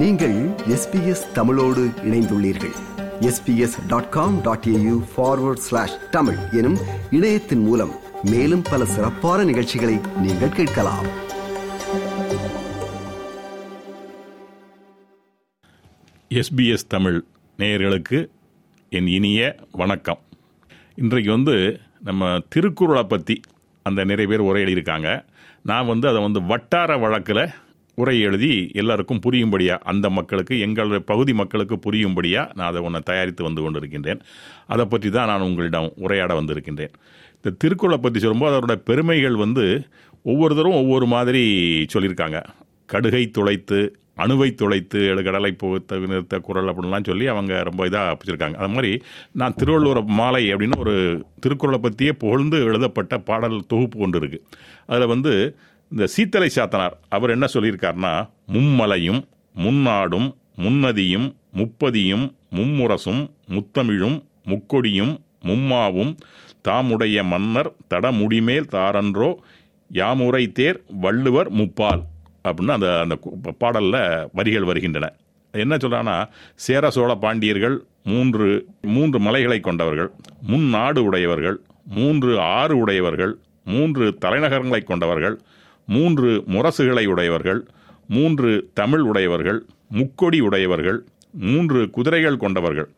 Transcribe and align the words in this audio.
நீங்கள் 0.00 0.34
எஸ்பிஎஸ் 0.74 1.32
தமிழோடு 1.32 1.82
இணைந்துள்ளீர்கள். 2.04 2.74
SBS 3.20 3.76
dot 3.86 4.08
com 4.08 4.42
dot 4.42 4.64
AU 4.64 4.96
forward 5.12 5.62
slash 5.66 6.10
Tamil 6.10 6.36
எனும் 6.52 6.76
இணையத்தின் 7.10 7.58
மூலம் 7.58 7.92
மேலும் 8.22 8.62
பல 8.62 8.84
சிறப்பான 8.84 9.44
நிகழ்ச்சிகளை 9.44 9.98
நீங்கள் 10.20 10.48
கேட்கலாம். 10.48 11.06
எஸ்பிஎஸ் 16.30 16.86
தமிழ் 16.88 17.24
நேயர்களுக்கு 17.58 18.28
என் 18.90 19.06
இனிய 19.06 19.56
வணக்கம். 19.72 20.18
இன்றைக்கு 20.94 21.30
வந்து 21.30 21.80
நம்ம 22.02 22.38
திருக்குறளை 22.48 23.02
பற்றி 23.02 23.40
அந்த 23.82 24.04
நிறைய 24.04 24.30
பேர் 24.30 24.48
உரை 24.48 24.70
இருக்காங்க 24.70 25.24
நான் 25.62 25.86
வந்து 25.86 26.08
அதை 26.08 26.22
வந்து 26.22 26.42
வட்டார 26.42 26.96
வழக்கில் 26.96 27.50
உரை 27.98 28.14
எழுதி 28.28 28.50
எல்லாருக்கும் 28.80 29.22
புரியும்படியாக 29.26 29.84
அந்த 29.90 30.06
மக்களுக்கு 30.18 30.54
எங்கள் 30.66 30.90
பகுதி 31.10 31.32
மக்களுக்கு 31.40 31.76
புரியும்படியாக 31.86 32.52
நான் 32.56 32.70
அதை 32.70 32.80
ஒன்று 32.88 33.00
தயாரித்து 33.10 33.42
வந்து 33.48 33.62
கொண்டிருக்கின்றேன். 33.64 34.20
அதை 34.66 34.84
பற்றி 34.86 35.10
தான் 35.10 35.30
நான் 35.32 35.46
உங்களிடம் 35.48 35.88
உரையாட 36.04 36.32
வந்திருக்கின்றேன். 36.40 36.94
இந்த 37.38 37.54
திருக்குறளை 37.62 37.98
பற்றி 38.00 38.20
சொல்லும்போது 38.20 38.56
அதோட 38.58 38.76
பெருமைகள் 38.90 39.36
வந்து 39.44 39.64
ஒவ்வொருத்தரும் 40.24 40.80
ஒவ்வொரு 40.82 41.06
மாதிரி 41.14 41.44
சொல்லியிருக்காங்க. 41.94 42.40
கடுகை 42.92 43.24
துளைத்து 43.36 43.78
அணுவை 44.24 44.48
துளைத்து 44.60 44.98
எழுகடலை 45.12 45.50
புகுத்த 45.62 45.96
நிறுத்த 46.10 46.36
குரல் 46.38 46.70
அப்படின்லாம் 46.70 47.08
சொல்லி 47.08 47.24
அவங்க 47.32 47.54
ரொம்ப 47.62 47.88
இதாக 47.88 48.12
பிடிச்சிருக்காங்க 48.12 48.58
அது 48.60 48.74
மாதிரி 48.74 48.92
நான் 49.40 49.56
திருவள்ளுவர் 49.60 50.00
மாலை 50.20 50.42
அப்படின்னு 50.52 50.78
ஒரு 50.84 50.94
திருக்குறளை 51.40 51.78
பற்றியே 51.80 52.12
புகழ்ந்து 52.22 52.58
எழுதப்பட்ட 52.68 53.18
பாடல் 53.28 53.58
தொகுப்பு 53.66 53.98
கொண்டு 53.98 54.20
இருக்குது 54.20 54.44
அதில் 54.86 55.12
வந்து 55.12 55.32
இந்த 55.90 56.04
சீத்தலை 56.16 56.48
சாத்தனார் 56.54 56.94
அவர் 57.08 57.30
என்ன 57.30 57.46
சொல்லியிருக்காருன்னா 57.52 58.12
மும்மலையும் 58.52 59.20
முன்னாடும் 59.54 60.28
முன்னதியும் 60.56 61.28
முப்பதியும் 61.56 62.24
மும்முரசும் 62.54 63.22
முத்தமிழும் 63.50 64.16
முக்கொடியும் 64.44 65.14
மும்மாவும் 65.44 66.12
தாமுடைய 66.68 67.24
மன்னர் 67.24 67.70
தடமுடிமேல் 67.90 68.66
தாரன்றோ 68.68 69.30
யாமுரை 69.90 70.52
தேர் 70.52 70.82
வள்ளுவர் 70.86 71.52
முப்பால். 71.52 72.02
அப்படின்னு 72.48 72.74
அந்த 72.76 72.88
அந்த 72.98 73.16
பாடலில் 73.58 74.28
வரிகள் 74.32 74.62
வருகின்றன. 74.62 75.06
என்ன 75.54 75.76
சொல்கிறான்னா 75.76 76.16
சேர 76.54 76.90
சோழ 76.90 77.14
பாண்டியர்கள் 77.14 77.76
மூன்று 78.04 78.46
மூன்று 78.94 79.18
மலைகளை 79.20 79.60
கொண்டவர்கள் 79.60 80.10
முன்னாடு 80.40 81.04
உடையவர்கள் 81.04 81.58
மூன்று 81.84 82.40
ஆறு 82.40 82.76
உடையவர்கள் 82.76 83.32
மூன்று 83.64 84.18
தலைநகரங்களை 84.20 84.84
கொண்டவர்கள் 84.84 85.36
மூன்று 85.86 86.44
முரசுகளை 86.46 87.06
உடையவர்கள் 87.06 87.66
மூன்று 88.08 88.70
தமிழ் 88.74 89.00
உடையவர்கள் 89.00 89.66
முக்கொடி 89.88 90.40
உடையவர்கள் 90.40 91.04
மூன்று 91.30 91.90
குதிரைகள் 91.90 92.36
கொண்டவர்கள். 92.36 92.88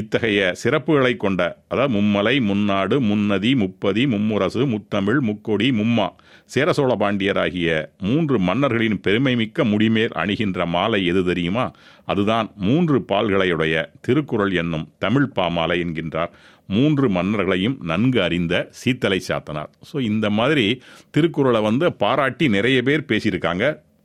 இத்தகைய 0.00 0.40
சிறப்புகளை 0.62 1.16
கொண்ட 1.16 1.40
அதாவது 1.68 1.92
மும்மலை 1.94 2.34
முன்னாடு 2.40 2.96
முன்னதி 3.00 3.50
முப்பதி 3.54 4.02
மும்முரசு 4.12 4.62
முத்தமிழ் 4.66 5.20
முக்கொடி 5.20 5.68
மும்மா 5.70 6.06
சேர 6.50 6.68
சோழ 6.72 6.92
பாண்டியராகிய 6.94 7.68
மூன்று 8.00 8.36
மன்னர்களின் 8.38 8.98
பெருமைமிக்க 9.06 9.64
முடிமேல் 9.64 10.16
அணிகின்ற 10.22 10.66
மாலை 10.66 11.00
எது 11.06 11.24
தெரியுமா? 11.24 11.66
அதுதான் 12.04 12.48
மூன்று 12.56 12.96
பால்களையுடைய 13.08 13.84
திருக்குறள் 14.00 14.52
என்னும் 14.52 14.88
தமிழ் 14.98 15.28
பாமாலை 15.38 15.76
என்கின்றார். 15.84 16.32
மூன்று 16.66 17.06
மன்னர்களையும் 17.10 17.76
நன்கு 17.82 18.22
அறிந்த 18.22 18.54
சீத்தலை 18.80 19.20
சாத்தனார். 19.28 19.70
ஸோ 19.92 19.96
இந்த 20.00 20.26
மாதிரி 20.30 20.66
திருக்குறளை 21.10 21.60
வந்து 21.60 21.92
பாராட்டி 21.92 22.48
நிறைய 22.48 22.80
பேர் 22.82 23.08
பேசியிருக்காங்க 23.08 23.64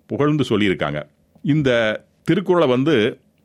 புகழ்ந்து 0.09 0.45
சொல்லியிருக்காங்க. 0.49 1.01
இந்த 1.43 1.69
திருக்குறளை 2.23 2.67
வந்து 2.67 2.95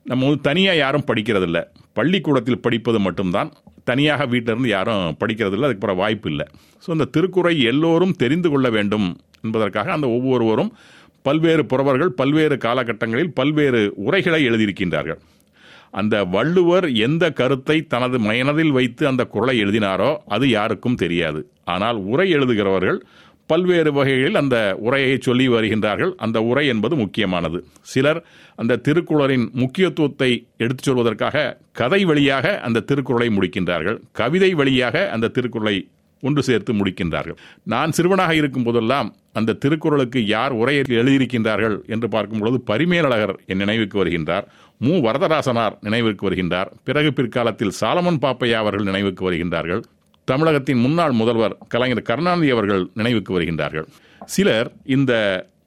நம்ம 0.05 0.27
வந்து 0.27 0.41
தனியாக 0.41 0.79
யாரும் 0.79 1.05
படிக்கிறதில்ல. 1.07 1.65
பள்ளிக்கூடத்தில் 1.93 2.61
படிப்பது 2.61 3.01
மட்டும்தான். 3.01 3.53
தனியாக 3.85 4.27
வீட்டிலிருந்து 4.27 4.69
யாரும் 4.69 5.17
படிக்கிறதில்ல. 5.21 5.63
அதுக்கு 5.63 5.95
வாய்ப்பு 5.95 6.31
இல்லை. 6.31 6.47
ஸோ 6.87 6.91
இந்த 6.91 7.09
திருக்குறை 7.17 7.63
எல்லோரும் 7.63 8.13
தெரிந்து 8.13 8.51
கொள்ள 8.51 8.71
வேண்டும் 8.71 9.17
என்பதற்காக 9.43 9.93
அந்த 9.93 10.09
ஒவ்வொருவரும் 10.09 10.73
பல்வேறு 11.23 11.65
புறவர்கள் 11.65 12.09
பல்வேறு 12.09 12.57
காலகட்டங்களில் 12.57 13.31
பல்வேறு 13.35 13.93
உரைகளை 13.97 14.49
எழுதியிருக்கின்றார்கள். 14.49 15.21
அந்த 15.91 16.25
வள்ளுவர் 16.25 16.93
எந்த 16.93 17.31
கருத்தை 17.31 17.83
தனது 17.87 18.19
மனதில் 18.19 18.71
வைத்து 18.71 19.07
அந்த 19.07 19.25
குரலை 19.25 19.65
எழுதினாரோ 19.65 20.17
அது 20.27 20.49
யாருக்கும் 20.49 20.95
தெரியாது. 20.95 21.51
ஆனால் 21.65 21.97
உரை 21.97 22.35
எழுதுகிறவர்கள் 22.35 23.01
பல்வேறு 23.47 23.93
வகைகளில் 23.93 24.35
அந்த 24.35 24.77
உரையை 24.79 25.19
சொல்லி 25.21 25.49
வருகின்றார்கள். 25.49 26.15
அந்த 26.17 26.43
உரை 26.43 26.67
என்பது 26.67 26.97
முக்கியமானது. 26.97 27.65
சிலர் 27.81 28.25
அந்த 28.57 28.77
திருக்குறளின் 28.77 29.51
முக்கியத்துவத்தை 29.53 30.47
எடுத்துச் 30.57 30.91
சொல்வதற்காக 30.91 31.57
கதை 31.73 32.05
வழியாக 32.05 32.61
அந்த 32.61 32.81
திருக்குறளை 32.81 33.29
முடிக்கின்றார்கள். 33.29 33.99
கவிதை 34.13 34.55
வழியாக 34.55 35.11
அந்த 35.11 35.29
திருக்குறளை 35.29 35.89
ஒன்று 36.21 36.43
சேர்த்து 36.43 36.73
முடிக்கின்றார்கள். 36.73 37.37
நான் 37.63 37.93
சிறுவனாக 37.93 38.35
இருக்கும் 38.35 38.63
போதெல்லாம் 38.63 39.15
அந்த 39.33 39.53
திருக்குறளுக்கு 39.53 40.27
யார் 40.27 40.53
உரையை 40.53 40.85
எழுதியிருக்கின்றார்கள் 40.89 41.87
என்று 41.87 42.09
பார்க்கும் 42.09 42.39
பொழுது 42.39 42.61
பரிமேலழகர் 42.61 43.41
என் 43.47 43.57
நினைவுக்கு 43.57 44.05
வருகின்றார். 44.05 44.45
மு. 44.79 44.93
வரதராசனார் 44.93 45.77
நினைவுக்கு 45.81 46.31
வருகின்றார். 46.31 46.67
பிறகு 46.85 47.13
பிற்காலத்தில் 47.13 47.73
சாலமன் 47.81 48.19
பாப்பையா 48.23 48.53
அவர்கள் 48.53 48.85
நினைவுக்கு 48.85 49.33
வருகின்றார்கள். 49.33 49.83
தமிழகத்தின் 50.25 50.79
முன்னாள் 50.79 51.13
முதல்வர் 51.13 51.59
கலைஞர் 51.69 52.03
கருணாநிதி 52.03 52.51
அவர்கள் 52.51 52.91
நினைவுக்கு 52.95 53.41
வருகின்றார்கள். 53.41 53.87
சிலர் 54.27 54.73
இந்த 54.85 55.13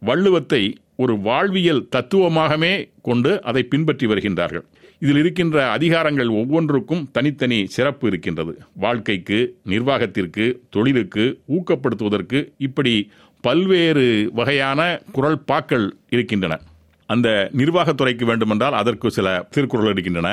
வள்ளுவத்தை 0.06 0.76
ஒரு 0.96 1.20
வாழ்வியல் 1.20 1.88
தத்துவமாகவே 1.96 2.90
கொண்டு 3.02 3.44
அதை 3.44 3.64
பின்பற்றி 3.64 4.08
வருகின்றார்கள். 4.08 4.66
இதில் 5.00 5.18
இருக்கின்ற 5.18 5.78
அதிகாரங்கள் 5.78 6.30
ஒவ்வொன்றுக்கும் 6.30 7.10
தனித்தனி 7.12 7.66
சிறப்பு 7.66 8.08
இருக்கின்றது. 8.08 8.54
வாழ்க்கைக்கு 8.74 9.40
நிர்வாகத்திற்கு 9.66 10.46
தொழிலுக்கு 10.70 11.26
ஊக்கப்படுத்துவதற்கு 11.58 12.40
இப்படி 12.58 13.12
பல்வேறு 13.42 14.30
வகையான 14.34 14.82
குரல் 15.12 15.40
பாக்கள் 15.46 15.88
இருக்கின்றன. 16.10 16.60
அந்த 17.06 17.50
நிர்வாகத்துறைக்கு 17.58 18.24
வேண்டுமென்றால் 18.24 18.74
அதற்கு 18.74 19.12
சில 19.12 19.48
திருக்குறள் 19.50 19.92
இருக்கின்றன. 19.92 20.30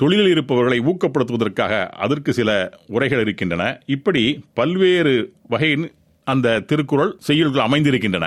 தொழிலில் 0.00 0.32
இருப்பவர்களை 0.32 0.78
ஊக்கப்படுத்துவதற்காக 0.90 1.72
அதற்கு 2.04 2.30
சில 2.38 2.50
உரைகள் 2.94 3.22
இருக்கின்றன. 3.24 3.62
இப்படி 3.94 4.22
பல்வேறு 4.58 5.14
வகையின் 5.52 5.86
அந்த 6.26 6.58
திருக்குறள் 6.70 7.12
செய்யுள்கள் 7.28 7.66
அமைந்திருக்கின்றன. 7.66 8.26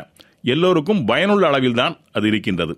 எல்லோருக்கும் 0.54 1.02
பயனுள்ள 1.06 1.46
அளவில்தான் 1.50 1.96
அது 2.12 2.28
இருக்கின்றது. 2.28 2.74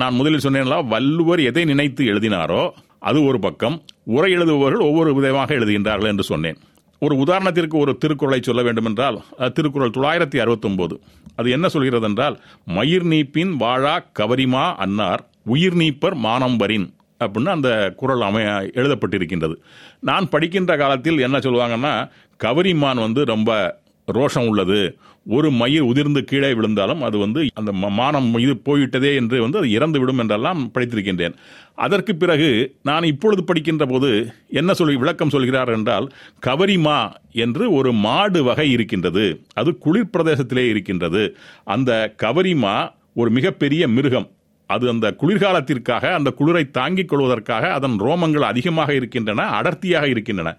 நான் 0.00 0.14
முதலில் 0.14 0.44
சொன்னேன்னா 0.46 0.78
வள்ளுவர் 0.92 1.40
எதை 1.50 1.62
நினைத்து 1.64 2.04
எழுதினாரோ 2.12 2.62
அது 3.08 3.18
ஒரு 3.28 3.38
பக்கம் 3.46 3.76
உரை 4.16 4.30
எழுதுபவர்கள் 4.36 4.86
ஒவ்வொரு 4.88 5.10
விதமாக 5.14 5.54
எழுதுகின்றார்கள் 5.54 6.10
என்று 6.12 6.24
சொன்னேன். 6.30 6.58
ஒரு 7.02 7.14
உதாரணத்திற்கு 7.24 7.76
ஒரு 7.84 7.92
திருக்குறளை 8.02 8.40
சொல்ல 8.42 8.62
வேண்டுமென்றால் 8.62 9.16
திருக்குறள் 9.56 9.94
தொள்ளாயிரத்தி 9.96 10.38
அறுபத்தொன்பது 10.44 10.96
அது 11.36 11.48
என்ன 11.50 11.66
சொல்கிறது 11.68 12.06
என்றால் 12.08 12.36
மயிர் 12.76 13.06
நீப்பின் 13.06 13.54
வாழா 13.62 13.96
கவரிமா 14.18 14.66
அன்னார் 14.84 15.22
உயிர் 15.54 15.76
நீப்பர் 15.76 16.16
மானம்பரின். 16.26 16.86
அப்படின்னு 17.20 17.54
அந்த 17.56 17.92
குரல் 17.96 18.20
அமைய 18.20 18.48
எழுதப்பட்டிருக்கின்றது. 18.74 19.56
நான் 20.00 20.28
படிக்கின்ற 20.28 20.76
காலத்தில் 20.76 21.18
என்ன 21.18 21.38
சொல்லுவாங்கன்னா 21.38 21.94
கவரிமான் 22.40 23.04
வந்து 23.06 23.24
ரொம்ப 23.24 23.82
ரோஷம் 24.12 24.48
உள்ளது. 24.48 24.98
ஒரு 25.26 25.50
மயிர் 25.50 25.82
உதிர்ந்து 25.82 26.20
கீழே 26.24 26.52
விழுந்தாலும் 26.54 27.02
அது 27.02 27.16
வந்து 27.18 27.46
அந்த 27.54 27.72
மானம் 27.72 28.26
இது 28.38 28.56
போய்விட்டதே 28.56 29.14
என்று 29.14 29.40
வந்து 29.40 29.58
அது 29.58 29.68
இறந்து 29.70 29.98
விடும் 30.00 30.18
என்றெல்லாம் 30.18 30.70
படித்திருக்கின்றேன். 30.74 31.34
அதற்கு 31.74 32.12
பிறகு 32.14 32.50
நான் 32.82 33.04
இப்பொழுது 33.04 33.44
படிக்கின்ற 33.44 33.86
போது 33.86 34.10
என்ன 34.48 34.74
சொல்லி 34.74 34.96
விளக்கம் 34.96 35.30
சொல்கிறார் 35.30 35.68
என்றால் 35.68 36.08
கவரிமா 36.46 36.98
என்று 37.32 37.72
ஒரு 37.72 37.92
மாடு 37.92 38.42
வகை 38.44 38.70
இருக்கின்றது. 38.70 39.24
அது 39.54 39.78
குளிர் 39.78 40.12
பிரதேசத்திலே 40.18 40.68
இருக்கின்றது. 40.68 41.36
அந்த 41.64 42.14
கவரிமா 42.22 42.76
ஒரு 43.14 43.30
மிகப்பெரிய 43.30 43.88
மிருகம். 43.88 44.28
அது 44.66 44.84
அந்த 44.88 45.06
குளிர்காலத்திற்காக 45.20 46.12
அந்த 46.18 46.30
குளிரை 46.38 46.70
தாங்கிக் 46.70 47.08
கொள்வதற்காக 47.08 47.72
அதன் 47.72 47.96
ரோமங்கள் 48.06 48.46
அதிகமாக 48.50 48.94
இருக்கின்றன 48.94 49.46
அடர்த்தியாக 49.58 50.06
இருக்கின்றன. 50.08 50.52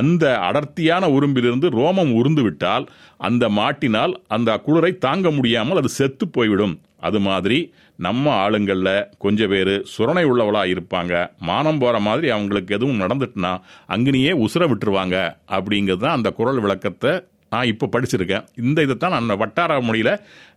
அந்த 0.00 0.24
அடர்த்தியான 0.48 1.10
உரும்பிலிருந்து 1.16 1.68
ரோமம் 1.80 2.12
உருந்துவிட்டால் 2.20 2.86
அந்த 3.28 3.48
மாட்டினால் 3.48 4.14
அந்த 4.28 4.60
குளிரை 4.66 4.92
தாங்க 4.98 5.30
முடியாமல் 5.30 5.80
அது 5.82 5.88
செத்து 5.98 6.26
போய்விடும். 6.28 6.74
அது 7.00 7.20
மாதிரி 7.20 7.58
நம்ம 7.96 8.24
ஆளுங்களில் 8.44 9.06
கொஞ்சம் 9.18 9.50
பேர் 9.52 9.74
சுரணை 9.92 10.24
உள்ளவளாக 10.30 10.72
இருப்பாங்க. 10.74 11.12
மானம் 11.48 11.78
போகிற 11.78 12.00
மாதிரி 12.00 12.28
அவங்களுக்கு 12.30 12.74
எதுவும் 12.74 13.02
நடந்துட்டுனா 13.04 13.52
அங்கனையே 13.96 14.32
உசுர 14.46 14.66
விட்டுருவாங்க. 14.70 15.16
அப்படிங்கிறது 15.56 16.02
தான் 16.06 16.18
அந்த 16.18 16.30
குரல் 16.30 16.62
விளக்கத்தை 16.66 17.12
நான் 17.50 17.70
இப்போ 17.72 17.86
படிச்சிருக்கேன். 17.94 18.44
இந்த 18.64 18.78
இதைத்தான் 18.82 19.14
நான் 19.16 19.40
வட்டார 19.42 19.80
மொழியில் 19.80 20.14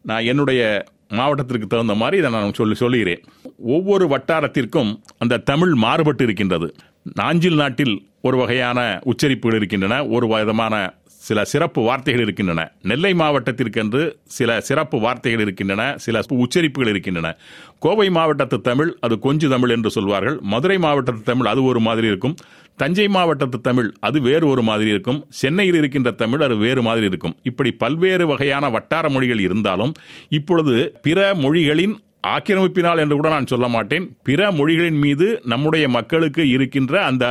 நான் 0.09 0.27
என்னுடைய 0.31 0.61
மாவட்டத்திற்கு 1.09 1.67
தகுந்த 1.67 1.93
மாதிரி 1.93 2.17
இதை 2.17 2.31
நான் 2.31 2.53
சொல்லி 2.53 2.75
சொல்லுகிறேன். 2.75 3.23
ஒவ்வொரு 3.57 4.07
வட்டாரத்திற்கும் 4.07 5.01
அந்த 5.17 5.37
தமிழ் 5.37 5.73
மாறுபட்டு 5.73 6.23
இருக்கின்றது. 6.23 6.75
நாஞ்சில் 7.13 7.55
நாட்டில் 7.55 8.07
ஒரு 8.21 8.37
வகையான 8.37 8.99
உச்சரிப்புகள் 9.03 9.57
இருக்கின்றன 9.57 10.05
ஒரு 10.07 10.27
விதமான 10.27 10.93
சில 11.27 11.45
சிறப்பு 11.51 11.81
வார்த்தைகள் 11.81 12.23
இருக்கின்றன. 12.23 12.61
நெல்லை 12.81 13.11
மாவட்டத்திற்கென்று 13.13 14.01
சில 14.37 14.49
சிறப்பு 14.67 14.97
வார்த்தைகள் 14.99 15.41
இருக்கின்றன 15.41 15.83
சில 15.97 16.21
உச்சரிப்புகள் 16.43 16.89
இருக்கின்றன. 16.89 17.29
கோவை 17.79 18.07
மாவட்டத்து 18.09 18.57
தமிழ் 18.61 18.91
அது 18.99 19.15
கொஞ்சு 19.19 19.47
தமிழ் 19.49 19.69
என்று 19.69 19.89
சொல்வார்கள். 19.89 20.37
மதுரை 20.53 20.77
மாவட்டத்து 20.77 21.23
தமிழ் 21.23 21.51
அது 21.53 21.63
ஒரு 21.63 21.79
மாதிரி 21.79 22.07
இருக்கும். 22.07 22.35
தஞ்சை 22.75 23.07
மாவட்டத்து 23.07 23.59
தமிழ் 23.61 23.89
அது 23.99 24.17
வேறு 24.21 24.45
ஒரு 24.47 24.61
மாதிரி 24.61 24.89
இருக்கும். 24.89 25.19
சென்னையில் 25.41 25.75
இருக்கின்ற 25.75 26.11
தமிழ் 26.11 26.43
அது 26.43 26.55
வேறு 26.55 26.81
மாதிரி 26.81 27.05
இருக்கும். 27.05 27.35
இப்படி 27.43 27.71
பல்வேறு 27.83 28.27
வகையான 28.27 28.69
வட்டார 28.69 29.09
மொழிகள் 29.09 29.39
இருந்தாலும் 29.39 29.93
இப்பொழுது 30.29 30.75
பிற 31.01 31.19
மொழிகளின் 31.35 31.95
ஆக்கிரமிப்பினால் 32.27 33.01
என்று 33.03 33.15
கூட 33.15 33.29
நான் 33.29 33.51
சொல்ல 33.53 33.67
மாட்டேன். 33.67 34.05
பிற 34.23 34.51
மொழிகளின் 34.51 34.99
மீது 35.05 35.27
நம்முடைய 35.45 35.85
மக்களுக்கு 35.89 36.43
இருக்கின்ற 36.49 36.93
அந்த 37.05 37.25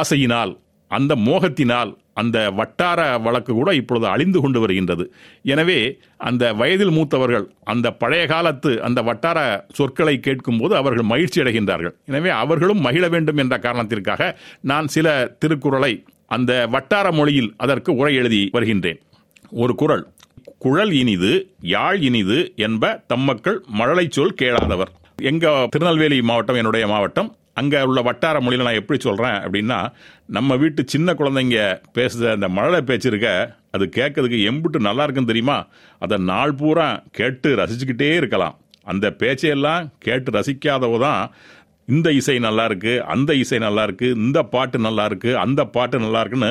ஆசையினால் 0.00 0.52
அந்த 0.98 1.12
மோகத்தினால் 1.28 1.90
அந்த 2.20 2.38
வட்டார 2.58 3.00
வழக்கு 3.24 3.52
கூட 3.58 3.70
இப்பொழுது 3.80 4.06
அழிந்து 4.12 4.38
கொண்டு 4.42 4.58
வருகின்றது. 4.62 5.04
எனவே 5.52 5.78
அந்த 6.28 6.44
வயதில் 6.60 6.94
மூத்தவர்கள் 6.96 7.46
அந்த 7.72 7.86
பழைய 8.02 8.24
காலத்து 8.32 8.72
அந்த 8.86 9.00
வட்டார 9.08 9.38
சொற்களை 9.78 10.14
கேட்கும்போது 10.26 10.74
அவர்கள் 10.80 11.10
மகிழ்ச்சி 11.12 11.40
அடைகின்றார்கள். 11.42 11.94
எனவே 12.10 12.30
அவர்களும் 12.42 12.84
மகிழ 12.86 13.04
வேண்டும் 13.14 13.40
என்ற 13.44 13.56
காரணத்திற்காக 13.66 14.30
நான் 14.72 14.88
சில 14.96 15.08
திருக்குறளை 15.44 15.92
அந்த 16.36 16.52
வட்டார 16.76 17.06
மொழியில் 17.18 17.50
அதற்கு 17.64 17.90
உரை 18.00 18.14
எழுதி 18.22 18.42
வருகின்றேன். 18.56 19.00
ஒரு 19.62 19.74
குறள் 19.82 20.06
குழல் 20.64 20.92
இனிது 21.00 21.32
யாழ் 21.74 22.00
இனிது 22.08 22.38
என்ப 22.66 22.84
தம்மக்கள் 23.12 23.58
மழலை 23.80 24.04
சொல் 24.16 24.38
கேளாதவர். 24.40 24.90
எங்க 25.30 25.46
திருநெல்வேலி 25.74 26.18
மாவட்டம் 26.28 26.58
என்னுடைய 26.60 26.84
மாவட்டம் 26.92 27.28
அங்கே 27.54 27.80
உள்ள 27.82 28.00
வட்டார 28.02 28.40
மொழியில் 28.40 28.66
நான் 28.66 28.80
எப்படி 28.80 28.98
சொல்கிறேன் 29.00 29.38
அப்படின்னா 29.44 29.78
நம்ம 30.36 30.56
வீட்டு 30.56 30.82
சின்ன 30.86 31.12
குழந்தைங்க 31.12 31.60
பேசுகிற 31.92 32.32
அந்த 32.32 32.48
மழலை 32.48 32.80
பேச்சு 32.80 33.08
இருக்க 33.08 33.30
அது 33.70 33.84
கேட்கறதுக்கு 33.96 34.38
எம்புட்டு 34.50 34.78
நல்லா 34.88 35.02
இருக்குன்னு 35.02 35.32
தெரியுமா? 35.32 35.58
அதை 35.98 36.18
நாள் 36.30 36.54
பூரா 36.54 37.02
கேட்டு 37.18 37.48
ரசிச்சுக்கிட்டே 37.60 38.10
இருக்கலாம். 38.16 38.56
அந்த 38.84 39.06
பேச்சையெல்லாம் 39.22 39.82
கேட்டு 39.98 40.30
ரசிக்காதவ 40.38 40.98
தான் 40.98 41.22
இந்த 41.88 42.08
இசை 42.12 42.38
நல்லா 42.38 42.64
இருக்கு 42.64 42.92
அந்த 43.04 43.34
இசை 43.34 43.58
நல்லா 43.58 43.82
இருக்கு 43.82 44.08
இந்த 44.24 44.38
பாட்டு 44.42 44.78
நல்லா 44.78 45.04
இருக்கு 45.04 45.38
அந்த 45.38 45.60
பாட்டு 45.64 45.98
நல்லா 45.98 46.20
இருக்குன்னு 46.20 46.50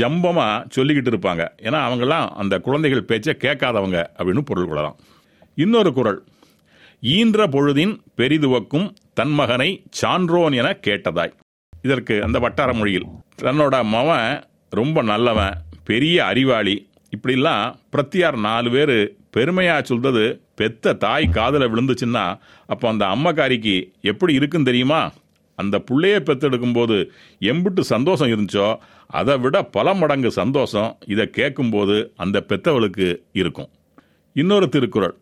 ஜம்பமாக 0.00 0.64
சொல்லிக்கிட்டு 0.76 1.12
இருப்பாங்க. 1.12 1.44
ஏன்னா 1.66 1.80
அவங்கெல்லாம் 1.88 2.26
அந்த 2.42 2.54
குழந்தைகள் 2.66 3.08
பேச்சை 3.10 3.34
கேட்காதவங்க 3.44 3.98
அப்படின்னு 4.18 4.44
பொருள் 4.50 4.70
கொள்ளலாம். 4.70 4.96
இன்னொரு 5.54 5.92
குறள் 5.92 6.20
ஈன்ற 7.02 7.46
பொழுதின் 7.46 7.94
பெரிதுவக்கும் 8.16 8.86
தன் 9.18 9.32
மகனை 9.38 9.68
சான்றோன் 9.98 10.54
என 10.60 10.68
கேட்டதாய். 10.86 11.32
இதற்கு 11.82 12.14
அந்த 12.26 12.38
வட்டார 12.44 12.70
மொழியில் 12.72 13.06
தன்னோட 13.42 13.74
மவன் 13.94 14.30
ரொம்ப 14.70 15.02
நல்லவன் 15.02 15.56
பெரிய 15.88 16.16
அறிவாளி 16.24 16.74
இப்படிலாம் 17.12 17.74
பிரத்தியார் 17.90 18.38
நாலு 18.46 18.70
பேர் 18.70 18.96
பெருமையா 19.36 19.76
சொல்றது 19.82 20.24
பெத்த 20.54 20.92
தாய் 21.04 21.26
காதல 21.36 21.66
விழுந்துச்சுன்னா 21.68 22.24
அப்போ 22.66 22.86
அந்த 22.88 23.04
அம்மக்காரிக்கு 23.14 23.74
எப்படி 24.10 24.32
இருக்குன்னு 24.38 24.70
தெரியுமா? 24.70 25.00
அந்த 25.58 25.76
பிள்ளைய 25.88 26.16
பெத்தெடுக்கும் 26.28 26.76
போது 26.78 26.96
எம்பிட்டு 27.50 27.84
சந்தோஷம் 27.94 28.32
இருந்துச்சோ 28.32 28.68
அதை 29.20 29.36
விட 29.38 29.56
பல 29.76 29.94
மடங்கு 29.94 30.30
சந்தோஷம் 30.30 30.90
இதை 31.06 31.26
கேட்கும்போது 31.38 31.96
அந்த 32.16 32.44
பெத்தவளுக்கு 32.48 33.08
இருக்கும். 33.32 33.70
இன்னொரு 34.36 34.68
திருக்குறள். 34.68 35.16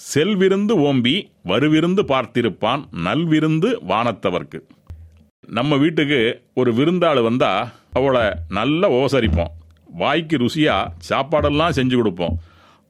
செல்விருந்து 0.00 0.74
ஓம்பி 0.86 1.30
வருவிருந்து 1.44 2.02
பார்த்திருப்பான் 2.12 2.82
நல்விருந்து 3.04 3.68
வானத்தவர்க்கு. 3.88 4.58
நம்ம 5.46 5.76
வீட்டுக்கு 5.76 6.42
ஒரு 6.54 6.72
விருந்தாள் 6.72 7.22
வந்தா 7.22 7.70
அவளை 7.92 8.32
நல்லா 8.48 8.90
ஓசரிப்போம் 8.90 9.52
வாய்க்கு 9.92 10.36
ருசியா 10.36 10.86
சாப்பாடெல்லாம் 11.08 11.76
செஞ்சு 11.76 11.96
கொடுப்போம். 11.96 12.38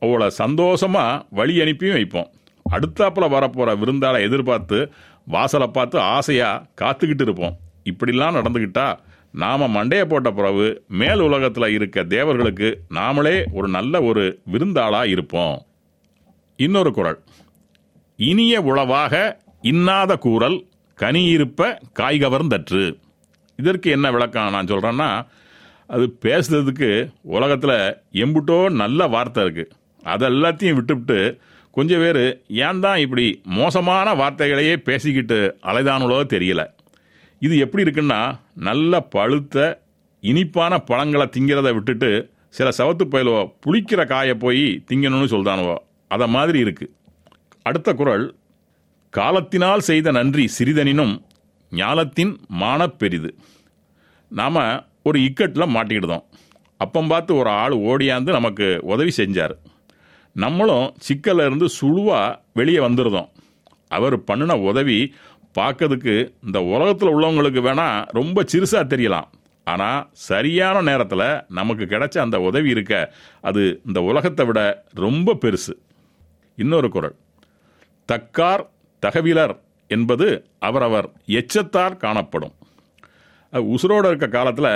அவளை 0.01 0.31
சந்தோஷமா 0.39 1.23
வழி 1.31 1.61
அனுப்பியும் 1.61 1.95
வைப்போம். 1.95 2.31
அடுத்தாப்புல 2.71 3.29
வரப்போற 3.37 3.71
விருந்தாளை 3.83 4.21
எதிர்பார்த்து 4.21 4.93
வாசலை 5.27 5.67
பார்த்து 5.67 5.99
ஆசையா 6.01 6.67
காத்துக்கிட்டு 6.81 7.21
இருப்போம். 7.21 7.57
இப்படிலாம் 7.85 8.37
நடந்துக்கிட்டா 8.39 8.99
நாம 9.31 9.69
மண்டைய 9.69 10.05
போட்ட 10.05 10.31
பிறகு 10.31 10.85
மேல் 10.89 11.21
உலகத்துல 11.21 11.67
இருக்க 11.67 12.05
தேவர்களுக்கு 12.05 12.81
நாமளே 12.91 13.45
ஒரு 13.53 13.69
நல்ல 13.69 14.03
ஒரு 14.03 14.41
விருந்தாளா 14.53 15.07
இருப்போம். 15.07 15.67
இன்னொரு 16.65 16.93
குறள் 16.93 17.19
இனிய 18.17 18.61
உளவாக 18.61 19.43
இன்னாத 19.63 20.17
கூறல் 20.17 20.57
கனியிருப்ப 20.99 21.69
காய்கவர்ந்தற்று. 21.99 22.99
இதற்கு 23.57 23.91
என்ன 23.91 24.11
விளக்கம் 24.11 24.51
நான் 24.51 24.67
சொல்கிறேன்னா 24.67 25.27
அது 25.87 26.19
பேசுறதுக்கு 26.25 27.13
உலகத்தில் 27.23 27.77
எம்புட்டோ 28.13 28.71
நல்ல 28.71 29.07
வார்த்தை 29.07 29.45
இருக்குது 29.45 29.73
அதெல்லாத்தையும் 30.05 30.79
விட்டுவிட்டு 30.79 31.41
கொஞ்சம் 31.71 31.99
பேர் 31.99 32.43
ஏன் 32.49 32.81
தான் 32.81 32.99
இப்படி 32.99 33.43
மோசமான 33.45 34.15
வார்த்தைகளையே 34.15 34.77
பேசிக்கிட்டு 34.77 35.59
அலைதானுலோ 35.63 36.23
தெரியல. 36.35 36.63
இது 37.39 37.59
எப்படி 37.59 37.83
இருக்குன்னா 37.83 38.39
நல்ல 38.55 39.01
பழுத்த 39.01 39.83
இனிப்பான 40.21 40.79
பழங்களை 40.79 41.29
திங்கிறத 41.37 41.75
விட்டுட்டு 41.75 42.31
சில 42.49 42.69
சவத்து 42.79 43.07
பயிலுவோ 43.13 43.53
புளிக்கிற 43.67 44.07
காயை 44.07 44.35
போய் 44.35 44.85
திங்கணும்னு 44.89 45.33
சொல்தானுவோ 45.37 45.77
அதை 46.15 46.27
மாதிரி 46.37 46.59
இருக்கு. 46.65 46.87
அடுத்த 47.67 47.91
குரல் 48.01 48.27
காலத்தினால் 49.13 49.87
செய்த 49.89 50.09
நன்றி 50.19 50.45
சிறிதனினும் 50.57 51.15
ஞாலத்தின் 51.73 52.33
மான 52.61 52.87
பெரிது. 53.01 53.31
நாம் 54.33 54.63
ஒரு 55.09 55.19
இக்கட்டில் 55.27 55.75
மாட்டிக்கிடுதோம் 55.75 56.25
அப்பம் 56.81 57.11
பார்த்து 57.13 57.33
ஒரு 57.41 57.51
ஆள் 57.63 57.75
ஓடியாந்து 57.91 58.31
நமக்கு 58.37 58.67
உதவி 58.93 59.13
செஞ்சார். 59.19 59.55
நம்மளும் 60.37 60.87
சிக்கலில் 61.07 61.47
இருந்து 61.49 61.67
சுழுவாக 61.79 62.39
வெளியே 62.59 62.81
வந்துருந்தோம் 62.87 63.31
அவர் 63.97 64.17
பண்ணின 64.29 64.57
உதவி 64.71 64.99
பார்க்கறதுக்கு 65.59 66.15
இந்த 66.47 66.59
உலகத்தில் 66.73 67.13
உள்ளவங்களுக்கு 67.15 67.61
வேணால் 67.67 68.07
ரொம்ப 68.19 68.45
சிறுசாக 68.53 68.85
தெரியலாம். 68.93 69.29
ஆனால் 69.67 70.01
சரியான 70.29 70.77
நேரத்தில் 70.89 71.25
நமக்கு 71.59 71.85
கிடைச்ச 71.93 72.17
அந்த 72.25 72.37
உதவி 72.49 72.69
இருக்க 72.75 72.95
அது 73.49 73.63
இந்த 73.89 74.01
உலகத்தை 74.11 74.45
விட 74.49 74.61
ரொம்ப 75.05 75.35
பெருசு. 75.43 75.75
இன்னொரு 76.63 76.89
குறள் 76.95 77.15
தக்கார் 78.09 78.65
தகவிலர் 79.03 79.55
என்பது 79.91 80.27
அவரவர் 80.69 81.09
எச்சத்தார் 81.39 81.95
காணப்படும். 82.05 82.55
உசுரோடு 83.75 84.09
இருக்க 84.11 84.27
காலத்தில் 84.35 84.73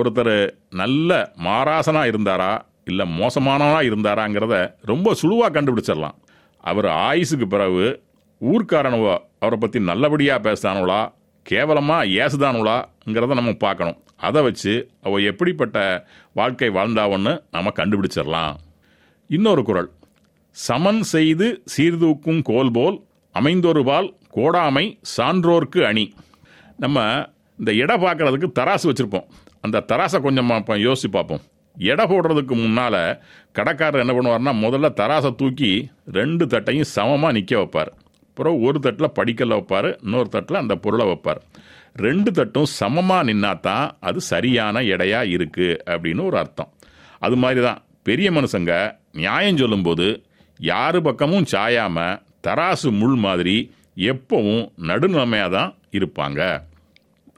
ஒருத்தர் 0.00 0.34
நல்ல 0.80 1.10
மாராசனாக 1.46 2.10
இருந்தாரா 2.12 2.52
இல்லை 2.90 3.04
மோசமானவனாக 3.18 3.88
இருந்தாராங்கிறத 3.90 4.54
ரொம்ப 4.90 5.14
சுழுவாக 5.22 5.50
கண்டுபிடிச்சிடலாம். 5.56 6.16
அவர் 6.64 6.88
ஆயுசுக்கு 7.06 7.46
பிறகு 7.54 7.86
ஊர்க்காரனவோ 8.40 9.14
அவரை 9.42 9.58
பற்றி 9.58 9.78
நல்லபடியாக 9.90 10.44
பேசுதானுவளா 10.46 11.00
கேவலமாக 11.46 12.10
ஏசுதானுவளாங்கிறத 12.22 13.34
நம்ம 13.40 13.54
பார்க்கணும். 13.66 13.98
அதை 14.26 14.40
வச்சு 14.46 14.72
அவள் 15.06 15.28
எப்படிப்பட்ட 15.30 15.78
வாழ்க்கை 16.40 16.68
வாழ்ந்தாவன்னு 16.78 17.32
நம்ம 17.56 17.72
கண்டுபிடிச்சிடலாம். 17.78 18.54
இன்னொரு 19.30 19.62
குறள் 19.68 19.88
சமன் 20.56 21.02
செய்து 21.12 21.46
சீர்தூக்கும் 21.74 22.40
கோல்போல் 22.48 22.96
அமைந்தொருபால் 23.34 24.08
கோடாமை 24.36 24.84
சான்றோர்க்கு 25.14 25.80
அணி. 25.90 26.04
நம்ம 26.82 27.06
இந்த 27.58 27.70
எடை 27.82 27.96
பார்க்கறதுக்கு 28.04 28.48
தராசு 28.58 28.86
வச்சுருப்போம். 28.88 29.26
அந்த 29.64 29.82
தராசை 29.90 30.18
கொஞ்சம் 30.26 30.50
பார்ப்போம் 30.52 30.80
யோசிச்சு 30.86 31.10
பார்ப்போம். 31.16 31.42
எடை 31.76 32.04
போடுறதுக்கு 32.10 32.54
முன்னால் 32.62 33.00
கடைக்காரர் 33.56 34.02
என்ன 34.04 34.14
பண்ணுவார்னா 34.16 34.52
முதல்ல 34.64 34.88
தராசை 35.00 35.30
தூக்கி 35.40 35.70
ரெண்டு 36.18 36.44
தட்டையும் 36.54 36.90
சமமாக 36.96 37.36
நிற்க 37.36 37.52
வைப்பார். 37.60 37.90
அப்புறம் 38.28 38.58
ஒரு 38.66 38.78
தட்டில் 38.84 39.14
படிக்கல 39.18 39.56
வைப்பார் 39.58 39.88
இன்னொரு 40.04 40.28
தட்டில் 40.34 40.62
அந்த 40.62 40.74
பொருளை 40.84 41.06
வைப்பார். 41.10 41.40
ரெண்டு 42.06 42.30
தட்டும் 42.38 42.68
சமமாக 42.80 43.26
நின்னா 43.28 43.52
தான் 43.68 43.86
அது 44.08 44.20
சரியான 44.32 44.82
எடையாக 44.94 45.32
இருக்குது 45.36 45.80
அப்படின்னு 45.92 46.22
ஒரு 46.30 46.38
அர்த்தம். 46.42 46.70
அது 47.26 47.36
மாதிரி 47.42 47.62
தான் 47.68 47.80
பெரிய 48.08 48.28
மனுஷங்க 48.36 48.74
நியாயம் 49.22 49.60
சொல்லும்போது 49.62 50.06
யாரு 50.70 51.02
பக்கமும் 51.02 51.46
சாயாம 51.52 52.22
தராசு 52.46 52.88
முள் 52.98 53.14
மாதிரி 53.14 53.54
எப்பவும் 53.96 54.64
நடுநிலைமையாக 54.88 55.50
தான் 55.50 55.70
இருப்பாங்க. 55.98 56.40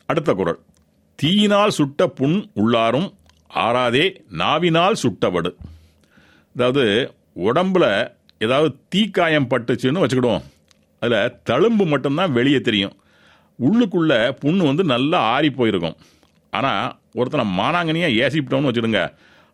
அடுத்த 0.06 0.30
குரல். 0.34 0.58
தீயினால் 1.16 1.70
சுட்ட 1.70 2.06
புண் 2.06 2.36
உள்ளாரும் 2.54 3.08
ஆறாதே 3.54 4.04
நாவினால் 4.28 5.00
சுட்டவடு. 5.02 5.50
அதாவது 6.56 7.14
உடம்புல 7.36 7.86
ஏதாவது 8.38 8.70
தீக்காயம் 8.94 9.50
பட்டுச்சுன்னு 9.50 10.02
வச்சுக்கிடுவோம். 10.02 10.44
அதில் 11.00 11.34
தழும்பு 11.50 11.86
மட்டும்தான் 11.86 12.32
வெளியே 12.32 12.60
தெரியும். 12.60 12.94
உள்ளுக்குள்ள 13.58 14.12
புண்ணு 14.42 14.66
வந்து 14.70 14.84
நல்லா 14.84 15.18
ஆறி 15.18 15.50
போயிருக்கும். 15.50 15.96
ஆனால் 16.50 16.98
ஒருத்தனை 17.14 17.46
மானாங்கனியாக 17.58 18.20
ஏசிப்பிட்டோம்னு 18.24 18.70
வச்சுடுங்க. 18.70 19.00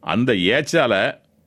அந்த 0.01 0.33
ஏச்சால 0.33 0.95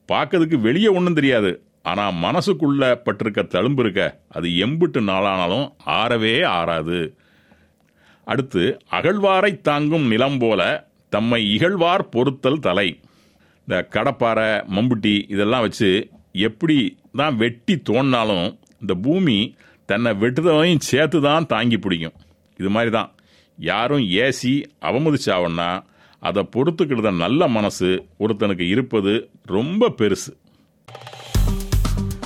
பார்க்கறதுக்கு 0.08 0.58
வெளியே 0.60 0.88
ஒன்றும் 0.88 1.20
தெரியாது. 1.20 1.52
ஆனால் 1.90 2.18
மனசுக்குள்ள 2.24 2.82
பட்டிருக்க 3.06 3.40
தழும்பு 3.54 3.82
இருக்க 3.84 4.02
அது 4.36 4.48
எம்புட்டு 4.64 5.00
நாளானாலும் 5.08 5.66
ஆறவே 5.98 6.34
ஆறாது. 6.58 7.00
அடுத்து 8.26 8.62
அகழ்வாரை 8.98 9.50
தாங்கும் 9.68 10.06
நிலம் 10.12 10.38
போல 10.42 10.62
தம்மை 11.14 11.40
இகழ்வார் 11.54 12.04
பொறுத்தல் 12.14 12.62
தலை. 12.66 12.88
இந்த 13.66 13.76
கடப்பாறை 13.94 14.48
மம்புட்டி 14.76 15.14
இதெல்லாம் 15.34 15.64
வச்சு 15.66 15.90
எப்படி 16.48 16.76
தான் 17.20 17.36
வெட்டி 17.42 17.74
தோணினாலும் 17.88 18.48
இந்த 18.82 18.94
பூமி 19.06 19.36
தன்னை 19.90 20.12
வெட்டுதலையும் 20.22 20.86
சேர்த்து 20.90 21.18
தான் 21.28 21.48
தாங்கி 21.52 21.78
பிடிக்கும். 21.78 22.16
இது 22.60 22.70
மாதிரி 22.76 22.90
தான். 22.96 23.10
யாரும் 23.58 24.04
ஏசி 24.24 24.52
அவமதிச்சாவன்னா 24.88 25.68
அதை 26.28 26.42
பொறுத்துக்கிட்ட 26.54 27.12
நல்ல 27.24 27.48
மனசு 27.56 27.88
ஒருத்தனுக்கு 28.24 28.66
இருப்பது 28.74 29.12
ரொம்ப 29.56 29.92
பெருசு. 30.00 30.32